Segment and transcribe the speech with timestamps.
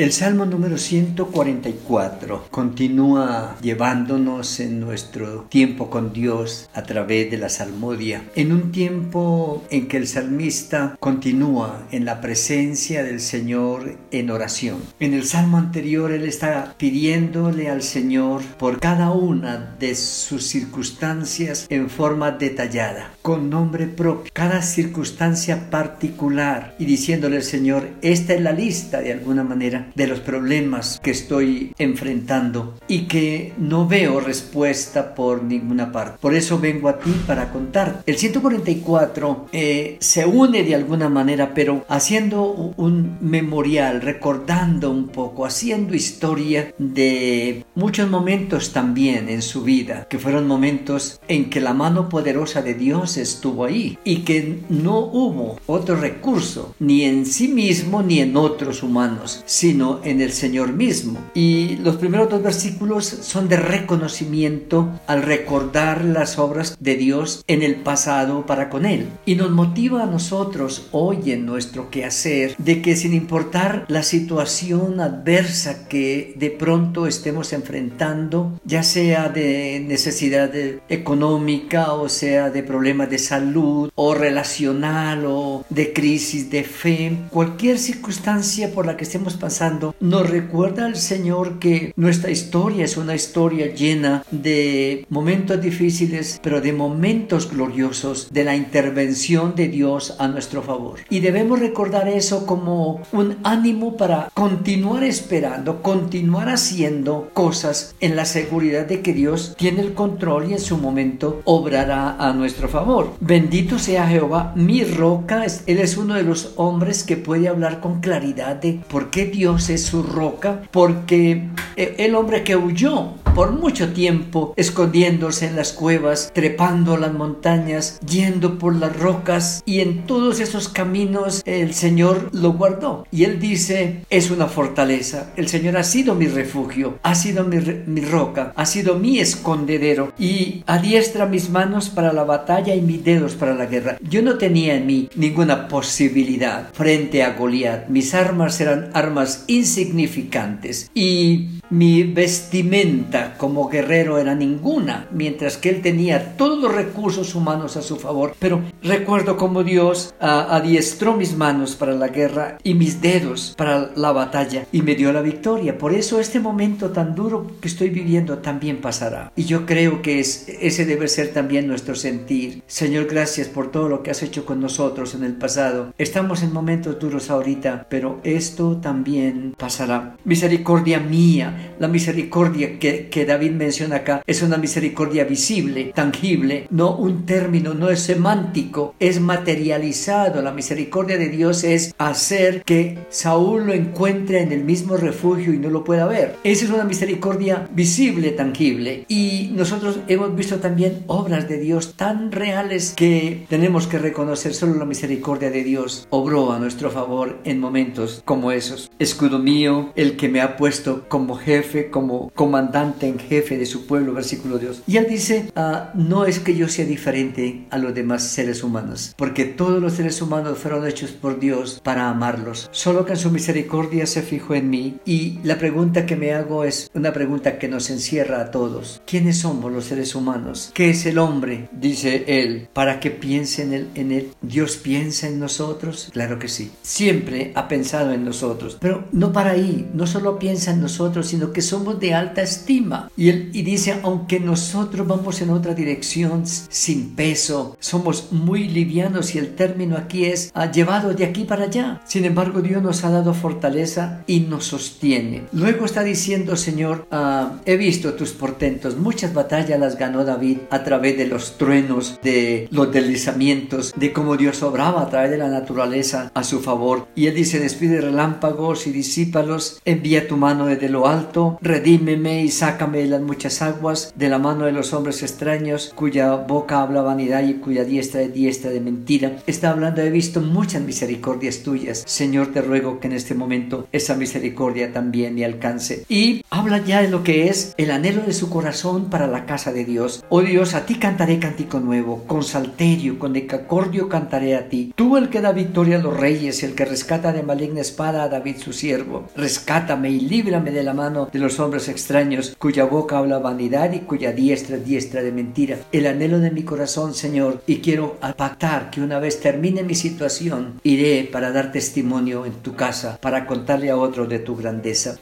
[0.00, 7.50] El Salmo número 144 continúa llevándonos en nuestro tiempo con Dios a través de la
[7.50, 14.30] salmodia, en un tiempo en que el salmista continúa en la presencia del Señor en
[14.30, 14.78] oración.
[15.00, 21.66] En el salmo anterior él está pidiéndole al Señor por cada una de sus circunstancias
[21.68, 28.40] en forma detallada, con nombre propio, cada circunstancia particular y diciéndole al Señor, esta es
[28.40, 34.20] la lista de alguna manera de los problemas que estoy enfrentando y que no veo
[34.20, 36.18] respuesta por ninguna parte.
[36.20, 38.02] Por eso vengo a ti para contar.
[38.06, 45.44] El 144 eh, se une de alguna manera, pero haciendo un memorial, recordando un poco,
[45.44, 51.74] haciendo historia de muchos momentos también en su vida, que fueron momentos en que la
[51.74, 57.48] mano poderosa de Dios estuvo ahí y que no hubo otro recurso, ni en sí
[57.48, 61.18] mismo ni en otros humanos, sino en el Señor mismo.
[61.34, 67.62] Y los primeros dos versículos son de reconocimiento al recordar las obras de Dios en
[67.62, 69.08] el pasado para con Él.
[69.24, 75.00] Y nos motiva a nosotros hoy en nuestro quehacer de que sin importar la situación
[75.00, 80.50] adversa que de pronto estemos enfrentando, ya sea de necesidad
[80.88, 87.78] económica o sea de problemas de salud o relacional o de crisis de fe, cualquier
[87.78, 89.59] circunstancia por la que estemos pasando,
[90.00, 96.62] nos recuerda al Señor que nuestra historia es una historia llena de momentos difíciles, pero
[96.62, 101.00] de momentos gloriosos de la intervención de Dios a nuestro favor.
[101.10, 108.24] Y debemos recordar eso como un ánimo para continuar esperando, continuar haciendo cosas en la
[108.24, 113.12] seguridad de que Dios tiene el control y en su momento obrará a nuestro favor.
[113.20, 115.44] Bendito sea Jehová, mi roca.
[115.66, 119.49] Él es uno de los hombres que puede hablar con claridad de por qué Dios
[119.58, 125.72] es su roca, porque eh, el hombre que huyó por mucho tiempo escondiéndose en las
[125.72, 132.30] cuevas, trepando las montañas, yendo por las rocas y en todos esos caminos el Señor
[132.32, 133.06] lo guardó.
[133.10, 137.60] Y él dice, es una fortaleza, el Señor ha sido mi refugio, ha sido mi,
[138.00, 143.34] roca, ha sido mi escondedero y adiestra mis manos para la batalla y mis dedos
[143.34, 143.98] para la guerra.
[144.02, 147.88] Yo no tenía en mí ninguna posibilidad frente a Goliat.
[147.88, 155.82] Mis armas eran armas insignificantes y mi vestimenta como guerrero era ninguna, mientras que él
[155.82, 158.34] tenía todos los recursos humanos a su favor.
[158.38, 163.90] Pero recuerdo cómo Dios ah, adiestró mis manos para la guerra y mis dedos para
[163.94, 165.78] la batalla y me dio la victoria.
[165.78, 169.32] Por eso este momento tan duro que estoy viviendo también pasará.
[169.36, 172.62] Y yo creo que es, ese debe ser también nuestro sentir.
[172.66, 175.92] Señor, gracias por todo lo que has hecho con nosotros en el pasado.
[175.98, 180.16] Estamos en momentos duros ahorita, pero esto también pasará.
[180.24, 187.26] Misericordia mía la misericordia que, David menciona acá es una misericordia visible, tangible, no un
[187.26, 190.42] término, no es semántico, es materializado.
[190.42, 195.58] La misericordia de Dios es hacer que Saúl lo encuentre en el mismo refugio y
[195.58, 196.36] no lo pueda ver.
[196.44, 199.04] Esa es una misericordia visible, tangible.
[199.08, 204.74] Y nosotros hemos visto también obras de Dios tan reales que tenemos que reconocer solo
[204.74, 208.90] la misericordia de Dios obró a nuestro favor en momentos como esos.
[208.98, 213.66] Escudo mío, el que me ha puesto como jefe jefe, como comandante en jefe de
[213.66, 214.84] su pueblo, versículo 2.
[214.86, 219.14] Y él dice, ah, no es que yo sea diferente a los demás seres humanos,
[219.16, 223.32] porque todos los seres humanos fueron hechos por Dios para amarlos, solo que en su
[223.32, 224.98] misericordia se fijó en mí.
[225.04, 229.02] Y la pregunta que me hago es una pregunta que nos encierra a todos.
[229.04, 230.70] ¿Quiénes somos los seres humanos?
[230.72, 231.68] ¿Qué es el hombre?
[231.72, 234.30] Dice él, para que piense en él, en él.
[234.40, 236.10] ¿Dios piensa en nosotros?
[236.12, 236.70] Claro que sí.
[236.82, 241.39] Siempre ha pensado en nosotros, pero no para ahí, no solo piensa en nosotros, sino
[241.52, 243.10] que somos de alta estima.
[243.16, 249.34] Y, él, y dice, aunque nosotros vamos en otra dirección sin peso, somos muy livianos
[249.34, 252.00] y el término aquí es ha llevado de aquí para allá.
[252.04, 255.44] Sin embargo, Dios nos ha dado fortaleza y nos sostiene.
[255.52, 260.84] Luego está diciendo, Señor, ah, he visto tus portentos, muchas batallas las ganó David a
[260.84, 265.48] través de los truenos, de los deslizamientos, de cómo Dios obraba a través de la
[265.48, 267.08] naturaleza a su favor.
[267.14, 272.42] Y él dice, despide relámpagos y disípalos, envía tu mano desde lo alto alto, redímeme
[272.42, 276.80] y sácame de las muchas aguas, de la mano de los hombres extraños, cuya boca
[276.80, 279.36] habla vanidad y cuya diestra es diestra de mentira.
[279.46, 282.04] Está hablando, he visto muchas misericordias tuyas.
[282.06, 286.04] Señor, te ruego que en este momento esa misericordia también me alcance.
[286.08, 289.72] Y habla ya de lo que es el anhelo de su corazón para la casa
[289.72, 290.24] de Dios.
[290.30, 294.92] Oh Dios, a ti cantaré cántico nuevo, con salterio, con decacordio cantaré a ti.
[294.96, 298.28] Tú el que da victoria a los reyes, el que rescata de maligna espada a
[298.28, 299.28] David su siervo.
[299.36, 304.00] Rescátame y líbrame de la mano de los hombres extraños, cuya boca habla vanidad y
[304.00, 305.78] cuya diestra es diestra de mentira.
[305.92, 310.80] El anhelo de mi corazón, Señor, y quiero pactar que una vez termine mi situación,
[310.82, 315.16] iré para dar testimonio en tu casa, para contarle a otro de tu grandeza.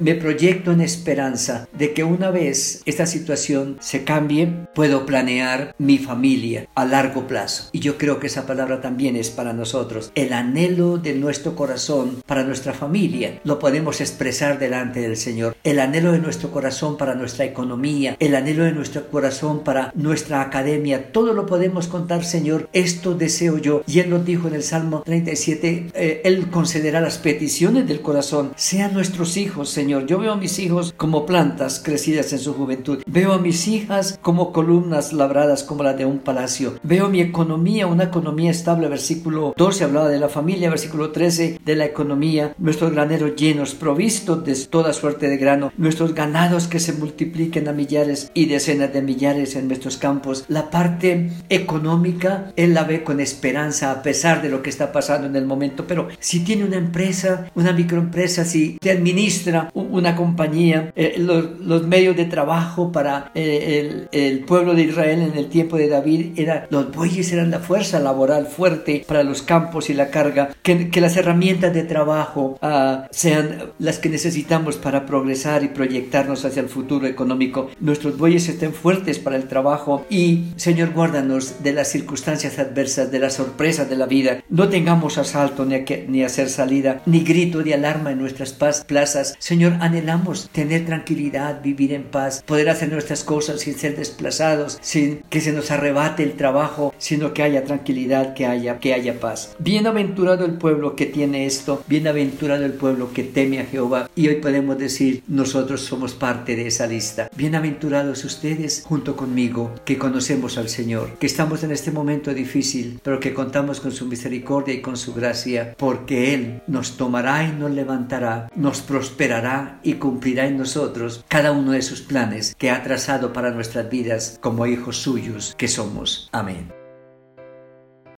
[0.00, 5.98] Me proyecto en esperanza de que una vez esta situación se cambie, puedo planear mi
[5.98, 7.68] familia a largo plazo.
[7.72, 10.10] Y yo creo que esa palabra también es para nosotros.
[10.14, 15.56] El anhelo de nuestro corazón para nuestra familia lo podemos expresar delante del Señor.
[15.64, 20.42] El anhelo de nuestro corazón para nuestra economía, el anhelo de nuestro corazón para nuestra
[20.42, 22.68] academia, todo lo podemos contar, Señor.
[22.72, 23.82] Esto deseo yo.
[23.86, 28.52] Y Él lo dijo en el Salmo 37, eh, Él concederá las peticiones del corazón.
[28.56, 30.06] Sean nuestros hijos, Señor Señor.
[30.06, 33.02] Yo veo a mis hijos como plantas crecidas en su juventud.
[33.04, 36.78] Veo a mis hijas como columnas labradas como la de un palacio.
[36.82, 38.88] Veo mi economía, una economía estable.
[38.88, 42.54] Versículo 12 hablaba de la familia, versículo 13 de la economía.
[42.56, 45.70] Nuestros graneros llenos, provistos de toda suerte de grano.
[45.76, 50.46] Nuestros ganados que se multipliquen a millares y decenas de millares en nuestros campos.
[50.48, 55.26] La parte económica, él la ve con esperanza a pesar de lo que está pasando
[55.26, 55.86] en el momento.
[55.86, 61.86] Pero si tiene una empresa, una microempresa, si te administra o, una compañía, eh, los,
[61.86, 66.66] medios de trabajo para eh, el, pueblo de Israel en el tiempo de David, era,
[66.70, 71.16] los bueyes eran la fuerza laboral fuerte para los campos y la carga, que, las
[71.16, 77.06] herramientas de trabajo ah, sean las que necesitamos para progresar y proyectarnos hacia el futuro
[77.06, 77.70] económico.
[77.80, 83.18] Nuestros bueyes estén fuertes para el trabajo y, Señor, guárdanos de las circunstancias adversas, de
[83.18, 84.42] las sorpresas de la vida.
[84.48, 88.54] No tengamos asalto ni, ni hacer salida, ni grito de alarma en nuestras
[88.86, 89.34] plazas.
[89.38, 95.18] Señor, anhelamos tener tranquilidad, vivir en paz, poder hacer nuestras cosas sin ser desplazados, sin
[95.28, 99.54] que se nos arrebate el trabajo, sino que haya tranquilidad, que haya, que haya paz.
[99.58, 104.08] Bienaventurado el pueblo que tiene esto, bienaventurado el pueblo que teme a Jehová.
[104.16, 107.28] Y hoy podemos decir, nosotros somos parte de esa lista.
[107.36, 113.20] Bienaventurados ustedes junto conmigo, que conocemos al Señor, que estamos en este momento difícil, pero
[113.20, 117.70] que contamos con su misericordia y con su gracia, porque Él nos tomará y nos
[117.70, 123.32] levantará, nos prosperará y cumplirá en nosotros cada uno de sus planes que ha trazado
[123.32, 126.28] para nuestras vidas como hijos suyos que somos.
[126.32, 126.83] Amén.